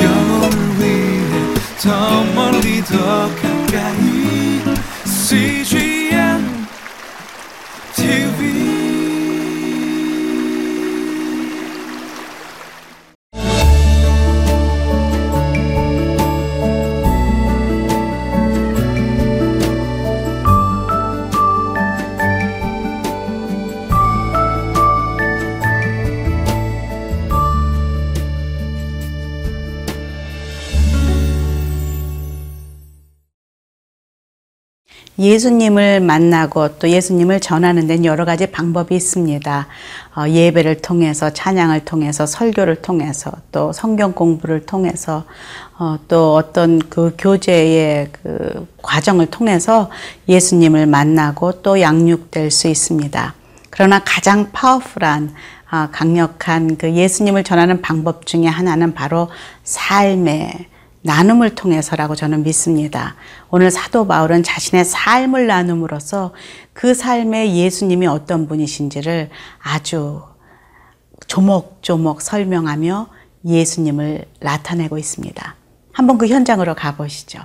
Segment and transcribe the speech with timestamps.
[0.00, 3.47] 영혼을 위해 더 멀리 더 가
[35.18, 39.66] 예수님을 만나고 또 예수님을 전하는 데는 여러 가지 방법이 있습니다.
[40.16, 45.24] 어, 예배를 통해서, 찬양을 통해서, 설교를 통해서, 또 성경 공부를 통해서,
[45.78, 49.90] 어, 또 어떤 그 교제의 그 과정을 통해서
[50.28, 53.34] 예수님을 만나고 또 양육될 수 있습니다.
[53.70, 55.34] 그러나 가장 파워풀한
[55.70, 59.28] 아, 강력한 그 예수님을 전하는 방법 중에 하나는 바로
[59.64, 60.66] 삶의
[61.02, 63.14] 나눔을 통해서라고 저는 믿습니다.
[63.50, 66.32] 오늘 사도 바울은 자신의 삶을 나눔으로써
[66.72, 69.30] 그 삶에 예수님이 어떤 분이신지를
[69.62, 70.22] 아주
[71.26, 73.08] 조목조목 설명하며
[73.44, 75.54] 예수님을 나타내고 있습니다.
[75.92, 77.40] 한번 그 현장으로 가보시죠.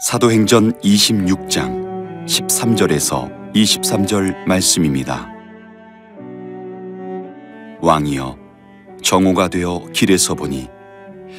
[0.00, 5.30] 사도행전 26장 13절에서 23절 말씀입니다.
[7.80, 8.36] 왕이여
[9.02, 10.68] 정오가 되어 길에서 보니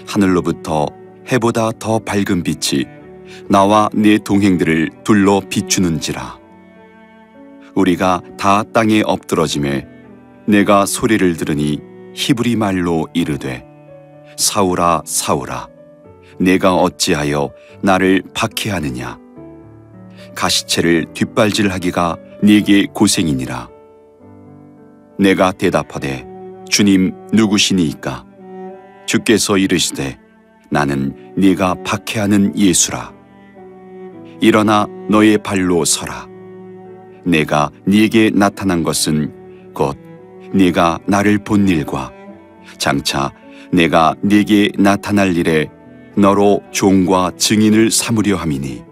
[0.08, 0.88] 하늘로부터
[1.32, 2.86] 해보다 더 밝은 빛이
[3.50, 6.40] 나와 내 동행들을 둘러 비추는지라
[7.76, 9.86] 우리가 다 땅에 엎드러짐에
[10.48, 11.80] 내가 소리를 들으니
[12.16, 13.64] 히브리 말로 이르되
[14.38, 15.68] 사울아 사울아
[16.40, 17.52] 내가 어찌하여
[17.84, 19.27] 나를 박해하느냐
[20.38, 23.70] 가시채를 뒷발질하기가 네게 고생이니라.
[25.18, 26.26] 내가 대답하되
[26.70, 28.24] 주님 누구시니이까?
[29.08, 30.20] 주께서 이르시되
[30.70, 33.12] 나는 네가 박해하는 예수라.
[34.40, 36.28] 일어나 너의 발로 서라.
[37.26, 39.98] 내가 네게 나타난 것은 곧
[40.54, 42.12] 네가 나를 본 일과
[42.78, 43.32] 장차
[43.72, 45.68] 내가 네게 나타날 일에
[46.16, 48.87] 너로 종과 증인을 삼으려 함이니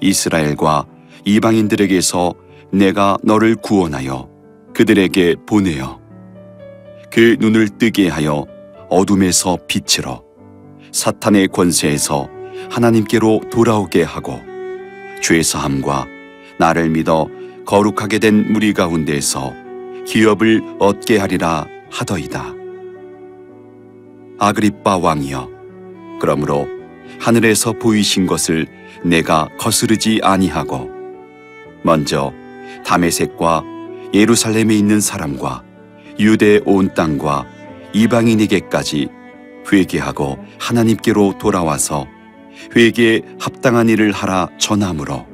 [0.00, 0.86] 이스라엘과
[1.24, 2.34] 이방인들에게서
[2.72, 4.28] 내가 너를 구원하여
[4.74, 6.00] 그들에게 보내어
[7.10, 8.46] 그 눈을 뜨게 하여
[8.88, 10.24] 어둠에서 빛으로
[10.92, 12.28] 사탄의 권세에서
[12.70, 14.40] 하나님께로 돌아오게 하고
[15.22, 16.06] 죄 사함과
[16.58, 17.28] 나를 믿어
[17.64, 19.52] 거룩하게 된 무리 가운데에서
[20.06, 22.54] 기업을 얻게 하리라 하더이다.
[24.38, 25.50] 아그리빠 왕이여
[26.20, 26.75] 그러므로
[27.20, 28.66] 하늘에서 보이신 것을
[29.04, 30.90] 내가 거스르지 아니하고
[31.82, 32.32] 먼저
[32.84, 33.62] 다메섹과
[34.14, 35.62] 예루살렘에 있는 사람과
[36.18, 37.46] 유대 온 땅과
[37.92, 39.08] 이방인에게까지
[39.70, 42.06] 회개하고 하나님께로 돌아와서
[42.74, 45.26] 회개에 합당한 일을 하라 전함으로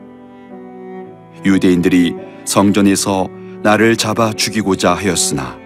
[1.44, 2.14] 유대인들이
[2.44, 3.28] 성전에서
[3.62, 5.58] 나를 잡아 죽이고자 하였으나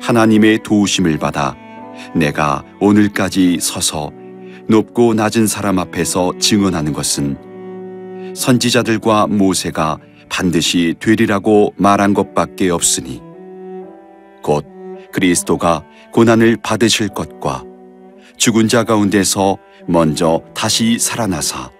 [0.00, 1.54] 하나님의 도우심을 받아
[2.14, 4.10] 내가 오늘까지 서서
[4.68, 13.20] 높고 낮은 사람 앞에서 증언하는 것은 선지자들과 모세가 반드시 되리라고 말한 것밖에 없으니
[14.42, 14.64] 곧
[15.12, 17.64] 그리스도가 고난을 받으실 것과
[18.38, 21.70] 죽은 자 가운데서 먼저 다시 살아나사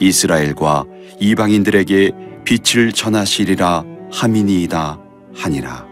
[0.00, 0.84] 이스라엘과
[1.20, 2.12] 이방인들에게
[2.44, 4.98] 빛을 전하시리라 함이니이다
[5.34, 5.87] 하니라.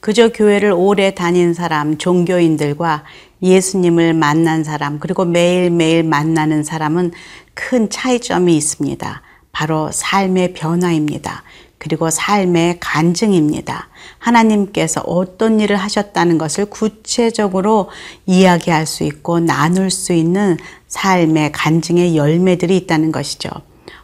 [0.00, 3.04] 그저 교회를 오래 다닌 사람, 종교인들과
[3.42, 7.12] 예수님을 만난 사람, 그리고 매일매일 만나는 사람은
[7.54, 9.22] 큰 차이점이 있습니다.
[9.50, 11.42] 바로 삶의 변화입니다.
[11.78, 13.88] 그리고 삶의 간증입니다.
[14.18, 17.90] 하나님께서 어떤 일을 하셨다는 것을 구체적으로
[18.26, 20.56] 이야기할 수 있고 나눌 수 있는
[20.88, 23.50] 삶의 간증의 열매들이 있다는 것이죠.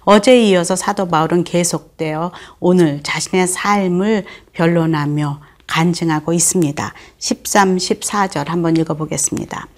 [0.05, 6.93] 어제에 이어서 사도 바울은 계속되어 오늘 자신의 삶을 변론하며 간증하고 있습니다.
[7.19, 9.69] 13, 14절 한번 읽어보겠습니다.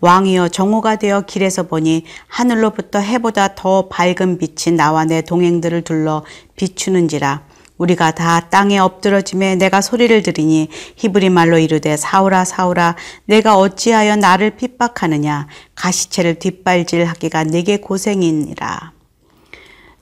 [0.00, 6.24] 왕이여 정오가 되어 길에서 보니 하늘로부터 해보다 더 밝은 빛이 나와 내 동행들을 둘러
[6.56, 7.42] 비추는지라
[7.78, 14.56] 우리가 다 땅에 엎드러짐에 내가 소리를 들으니 히브리 말로 이르되 사울아 사울아 내가 어찌하여 나를
[14.56, 18.91] 핍박하느냐 가시채를 뒷발질하기가 내게 고생이니라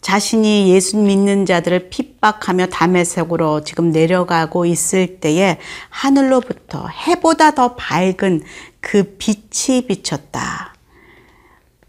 [0.00, 5.58] 자신이 예수 믿는 자들을 핍박하며 담에색으로 지금 내려가고 있을 때에
[5.91, 8.43] 하늘로부터 해보다 더 밝은
[8.81, 10.75] 그 빛이 비쳤다.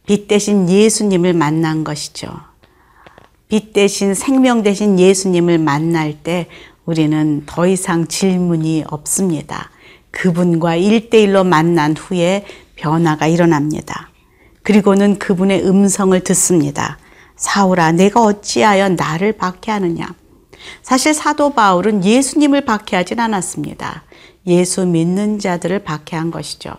[0.05, 2.27] 빛 대신 예수님을 만난 것이죠.
[3.47, 6.47] 빛 대신 생명 대신 예수님을 만날 때
[6.85, 9.69] 우리는 더 이상 질문이 없습니다.
[10.11, 14.09] 그분과 일대일로 만난 후에 변화가 일어납니다.
[14.63, 16.97] 그리고는 그분의 음성을 듣습니다.
[17.41, 20.13] 사울아, 내가 어찌하여 나를 박해하느냐?
[20.83, 24.03] 사실 사도 바울은 예수님을 박해하진 않았습니다.
[24.45, 26.75] 예수 믿는 자들을 박해한 것이죠.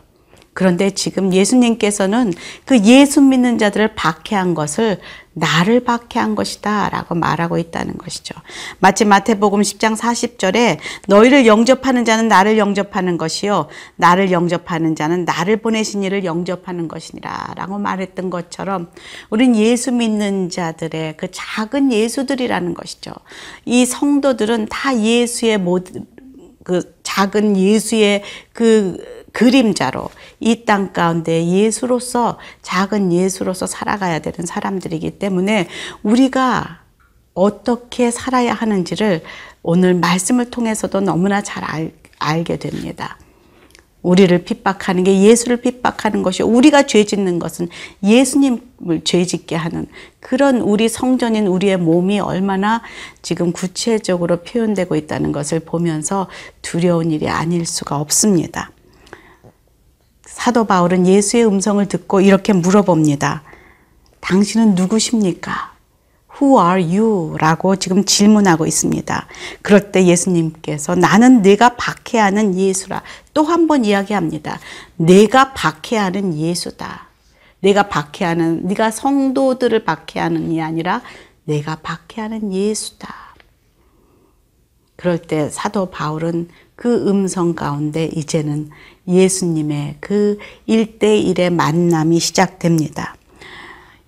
[0.54, 2.32] 그런데 지금 예수님께서는
[2.64, 5.00] 그 예수 믿는 자들을 박해한 것을
[5.34, 8.34] 나를 박해한 것이다 라고 말하고 있다는 것이죠.
[8.81, 13.69] 마치 마태복음 10장 40절에 너희를 영접하는 자는 나를 영접하는 것이요.
[13.96, 18.90] 나를 영접하는 자는 나를 보내신 이를 영접하는 것이니라 라고 말했던 것처럼
[19.31, 23.12] 우린 예수 믿는 자들의 그 작은 예수들이라는 것이죠.
[23.64, 26.06] 이 성도들은 다 예수의 모든
[26.64, 30.08] 그 작은 예수의 그 그림자로
[30.40, 35.69] 이 땅 가운데 예수로서 작은 예수로서 살아가야 되는 사람들이기 때문에
[36.02, 36.81] 우리가
[37.34, 39.23] 어떻게 살아야 하는지를
[39.62, 43.17] 오늘 말씀을 통해서도 너무나 잘 알, 알게 됩니다.
[44.02, 47.69] 우리를 핍박하는 게 예수를 핍박하는 것이 우리가 죄 짓는 것은
[48.02, 49.87] 예수님을 죄 짓게 하는
[50.19, 52.82] 그런 우리 성전인 우리의 몸이 얼마나
[53.23, 56.29] 지금 구체적으로 표현되고 있다는 것을 보면서
[56.62, 58.73] 두려운 일이 아닐 수가 없습니다.
[60.32, 63.43] 사도 바울은 예수의 음성을 듣고 이렇게 물어봅니다.
[64.20, 65.73] 당신은 누구십니까?
[66.40, 67.37] Who are you?
[67.38, 69.26] 라고 지금 질문하고 있습니다.
[69.61, 73.02] 그럴 때 예수님께서 나는 내가 박해하는 예수라
[73.34, 74.58] 또 한 번 이야기합니다.
[74.96, 77.08] 내가 박해하는 예수다.
[77.61, 81.02] 내가 박해하는, 네가 성도들을 박해하는 이 아니라
[81.44, 83.31] 내가 박해하는 예수다.
[84.96, 88.70] 그럴 때 사도 바울은 그 음성 가운데 이제는
[89.06, 93.16] 예수님의 그 일대일의 만남이 시작됩니다.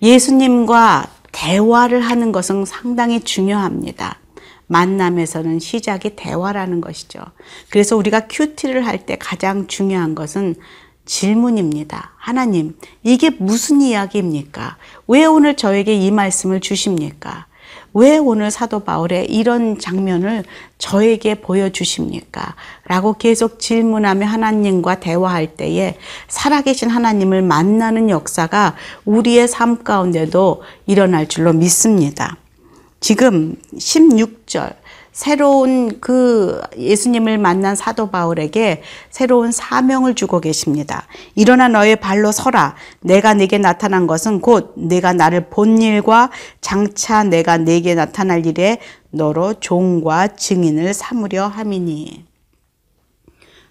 [0.01, 4.19] 예수님과 대화를 하는 것은 상당히 중요합니다.
[4.67, 7.19] 만남에서는 시작이 대화라는 것이죠.
[7.69, 10.55] 그래서 우리가 큐티를 할 때 가장 중요한 것은
[11.05, 12.13] 질문입니다.
[12.17, 14.77] 하나님, 이게 무슨 이야기입니까?
[15.07, 17.45] 왜 오늘 저에게 이 말씀을 주십니까?
[17.95, 20.43] 왜 오늘 사도 바울의 이런 장면을
[20.77, 22.55] 저에게 보여주십니까?
[22.87, 25.97] 라고 계속 질문하며 하나님과 대화할 때에
[26.27, 28.75] 살아계신 하나님을 만나는 역사가
[29.05, 32.35] 우리의 삶 가운데도 일어날 줄로 믿습니다.
[32.99, 34.75] 지금 16절,
[35.15, 41.07] 새로운 그 예수님을 만난 사도 바울에게 새로운 사명을 주고 계십니다.
[41.35, 42.75] 일어나 너의 발로 서라.
[42.99, 48.79] 내가 네게 나타난 것은 곧 내가 나를 본 일과 장차 내가 네게 나타날 일에
[49.09, 52.25] 너로 종과 증인을 삼으려 함이니.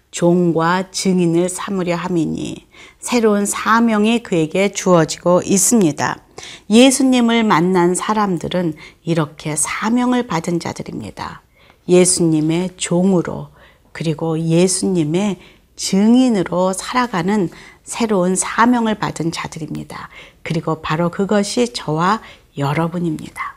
[0.09, 2.65] 종과 증인을 삼으려 함이니
[2.97, 6.24] 새로운 사명이 그에게 주어지고 있습니다.
[6.69, 11.41] 예수님을 만난 사람들은 이렇게 사명을 받은 자들입니다.
[11.87, 13.49] 예수님의 종으로
[13.91, 15.39] 그리고 예수님의
[15.75, 17.49] 증인으로 살아가는
[17.83, 20.09] 새로운 사명을 받은 자들입니다.
[20.43, 22.21] 그리고 바로 그것이 저와
[22.57, 23.54] 여러분입니다.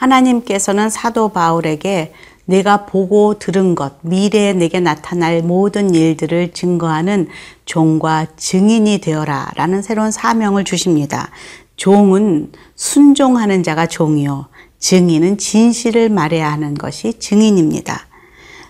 [0.00, 2.12] 하나님께서는 사도 바울에게
[2.46, 7.28] 내가 보고 들은 것, 미래에 내게 나타날 모든 일들을 증거하는
[7.66, 11.30] 종과 증인이 되어라 라는 새로운 사명을 주십니다.
[11.76, 14.48] 종은 순종하는 자가 종이요.
[14.78, 18.06] 증인은 진실을 말해야 하는 것이 증인입니다.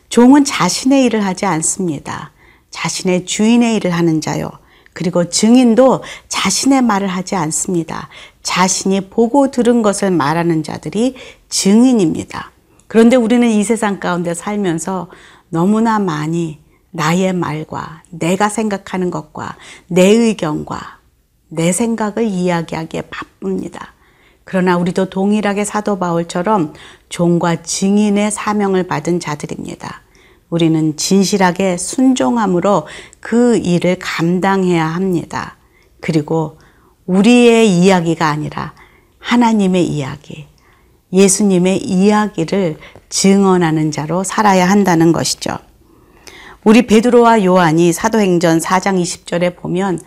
[0.08, 2.32] 종은 자신의 일을 하지 않습니다.
[2.70, 4.50] 자신의 주인의 일을 하는 자요.
[4.92, 8.08] 그리고 증인도 자신의 말을 하지 않습니다.
[8.42, 11.16] 자신이 보고 들은 것을 말하는 자들이
[11.48, 12.50] 증인입니다.
[12.86, 15.08] 그런데 우리는 이 세상 가운데 살면서
[15.48, 19.56] 너무나 많이 나의 말과 내가 생각하는 것과
[19.86, 20.98] 내 의견과
[21.48, 23.94] 내 생각을 이야기하기에 바쁩니다.
[24.44, 26.74] 그러나 우리도 동일하게 사도 바울처럼
[27.08, 30.02] 종과 증인의 사명을 받은 자들입니다.
[30.50, 32.86] 우리는 진실하게 순종함으로
[33.20, 35.56] 그 일을 감당해야 합니다.
[36.00, 36.58] 그리고
[37.06, 38.74] 우리의 이야기가 아니라
[39.18, 40.46] 하나님의 이야기,
[41.12, 42.78] 예수님의 이야기를
[43.08, 45.58] 증언하는 자로 살아야 한다는 것이죠.
[46.62, 49.98] 우리 베드로와 요한이 사도행전 4장 20절에 보면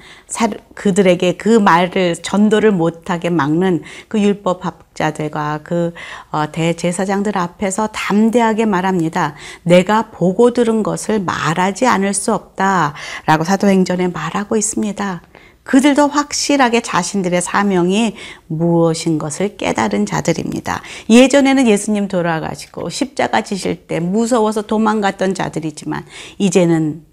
[0.75, 5.93] 그들에게 그 말을 전도를 못하게 막는 그 율법학 자들과 그
[6.31, 9.35] 어, 대제사장들 앞에서 담대하게 말합니다.
[9.63, 15.21] 내가 보고 들은 것을 말하지 않을 수 없다라고 사도행전에 말하고 있습니다.
[15.63, 18.15] 그들도 확실하게 자신들의 사명이
[18.47, 20.81] 무엇인 것을 깨달은 자들입니다.
[21.09, 26.05] 예전에는 예수님 돌아가시고 십자가 지실 때 무서워서 도망갔던 자들이지만
[26.37, 27.05] 이제는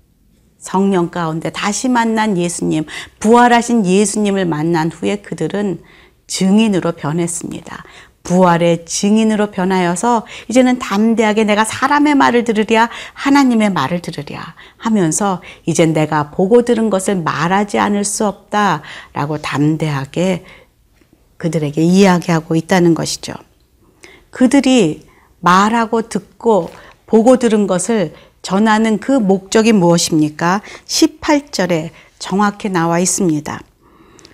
[0.58, 2.84] 성령 가운데 다시 만난 예수님,
[3.18, 5.80] 부활하신 예수님을 만난 후에 그들은
[6.30, 7.84] 증인으로 변했습니다.
[8.22, 16.30] 부활의 증인으로 변하여서 이제는 담대하게 내가 사람의 말을 들으랴 하나님의 말을 들으랴 하면서 이제 내가
[16.30, 20.44] 보고 들은 것을 말하지 않을 수 없다라고 담대하게
[21.38, 23.32] 그들에게 이야기하고 있다는 것이죠.
[24.30, 25.06] 그들이
[25.40, 26.70] 말하고 듣고
[27.06, 30.60] 보고 들은 것을 전하는 그 목적이 무엇입니까?
[30.86, 33.60] 18절에 정확히 나와 있습니다.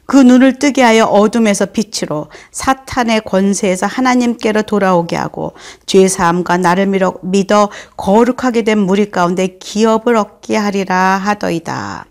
[0.07, 5.53] 그 눈을 뜨게 하여 어둠에서 빛으로 사탄의 권세에서 하나님께로 돌아오게 하고
[5.85, 6.87] 죄 사함과 나를
[7.23, 12.07] 믿어 거룩하게 된 무리 가운데 기업을 얻게 하리라 하더이다.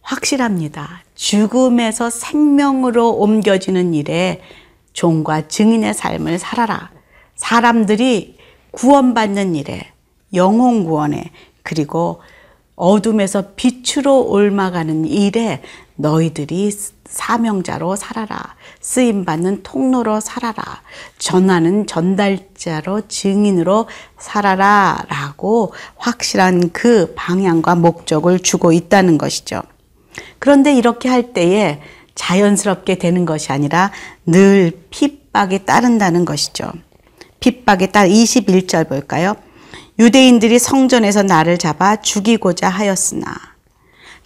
[0.00, 1.02] 확실합니다.
[1.14, 4.40] 죽음에서 생명으로 옮겨지는 일에
[4.92, 6.90] 종과 증인의 삶을 살아라.
[7.34, 8.38] 사람들이
[8.70, 9.92] 구원받는 일에
[10.32, 11.32] 영혼 구원에
[11.62, 12.20] 그리고
[12.76, 15.62] 어둠에서 빛으로 옮아가는 일에
[15.96, 16.70] 너희들이
[17.08, 18.54] 사명자로 살아라.
[18.80, 20.82] 쓰임받는 통로로 살아라.
[21.18, 25.04] 전하는 전달자로 증인으로 살아라.
[25.08, 29.62] 라고 확실한 그 방향과 목적을 주고 있다는 것이죠.
[30.38, 31.80] 그런데 이렇게 할 때에
[32.14, 33.90] 자연스럽게 되는 것이 아니라
[34.26, 36.70] 늘 핍박이 따른다는 것이죠.
[37.40, 39.36] 핍박에 따라 21절 볼까요?
[39.98, 43.34] 유대인들이 성전에서 나를 잡아 죽이고자 하였으나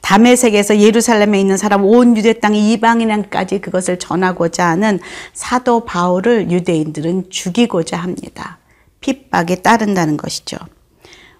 [0.00, 4.98] 담에색에서 예루살렘에 있는 사람 온 유대 땅 이방인까지 그것을 전하고자 하는
[5.32, 8.58] 사도 바울을 유대인들은 죽이고자 합니다.
[9.00, 10.56] 핍박에 따른다는 것이죠.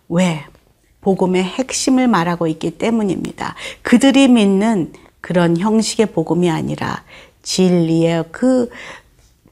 [0.09, 0.45] 왜?
[1.01, 3.55] 복음의 핵심을 말하고 있기 때문입니다.
[3.83, 7.03] 그들이 믿는 그런 형식의 복음이 아니라
[7.43, 8.69] 진리의 그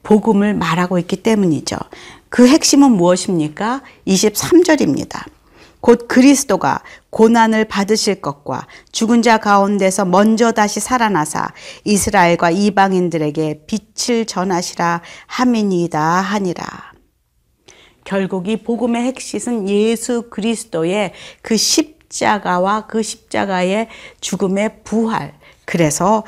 [0.03, 1.75] 복음을 말하고 있기 때문이죠.
[2.29, 3.81] 그 핵심은 무엇입니까?
[4.07, 5.25] 23절입니다.
[5.81, 11.53] 곧 그리스도가 고난을 받으실 것과 죽은 자 가운데서 먼저 다시 살아나사
[11.85, 16.93] 이스라엘과 이방인들에게 빛을 전하시라 함이니이다 하니라.
[18.03, 23.87] 결국 이 복음의 핵심은 예수 그리스도의 그 십자가와 그 십자가의
[24.19, 25.33] 죽음의 부활.
[25.65, 26.23] 그래서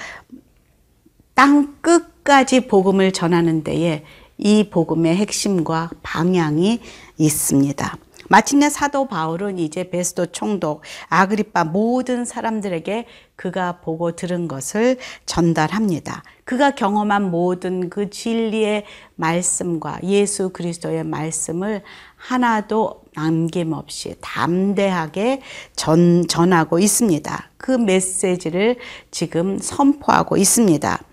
[1.34, 4.03] 땅 끝까지 복음을 전하는 데에
[4.41, 6.81] 이 복음의 핵심과 방향이
[7.17, 7.98] 있습니다.
[8.27, 13.05] 마침내 사도 바울은 이제 베스도 총독 아그리파 모든 사람들에게
[13.36, 16.24] 그가 보고 들은 것을 전달합니다.
[16.45, 21.83] 그가 경험한 모든 그 진리의 말씀과 예수 그리스도의 말씀을
[22.15, 25.41] 하나도 남김없이 담대하게
[25.75, 27.50] 전, 전하고 있습니다.
[27.57, 28.77] 그 메시지를
[29.12, 31.03] 지금 선포하고 있습니다.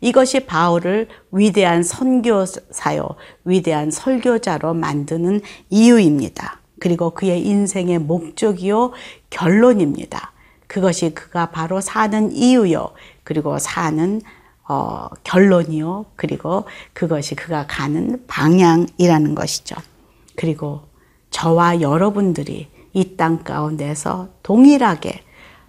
[0.00, 3.08] 이것이 바울을 위대한 선교사요,
[3.44, 6.60] 위대한 설교자로 만드는 이유입니다.
[6.80, 8.92] 그리고 그의 인생의 목적이요,
[9.30, 10.32] 결론입니다.
[10.66, 12.90] 그것이 그가 바로 사는 이유요,
[13.24, 14.20] 그리고 사는
[14.68, 19.76] 어, 결론이요, 그리고 그것이 그가 가는 방향이라는 것이죠.
[20.34, 20.82] 그리고
[21.30, 25.22] 저와 여러분들이 이 땅 가운데서 동일하게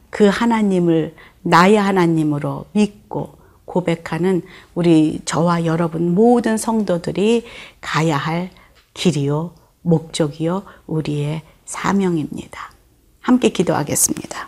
[0.09, 4.41] 그 하나님을 나의 하나님으로 믿고 고백하는
[4.73, 7.45] 우리 저와 여러분 모든 성도들이
[7.81, 8.49] 가야 할
[8.95, 12.71] 길이요, 목적이요, 우리의 사명입니다.
[13.19, 14.47] 함께 기도하겠습니다.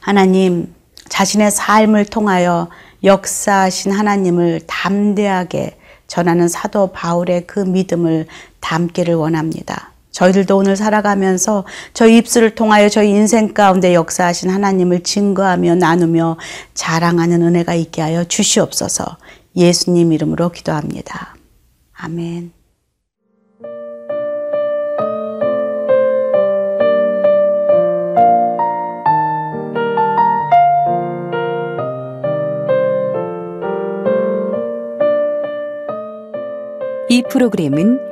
[0.00, 0.74] 하나님,
[1.08, 2.68] 자신의 삶을 통하여
[3.04, 8.26] 역사하신 하나님을 담대하게 전하는 사도 바울의 그 믿음을
[8.60, 9.91] 담기를 원합니다.
[10.12, 11.64] 저희들도 오늘 살아가면서
[11.94, 16.36] 저희 입술을 통하여 저희 인생 가운데 역사하신 하나님을 증거하며 나누며
[16.74, 19.16] 자랑하는 은혜가 있게 하여 주시옵소서
[19.56, 21.34] 예수님 이름으로 기도합니다.
[21.92, 22.52] 아멘.
[37.08, 38.11] 이 프로그램은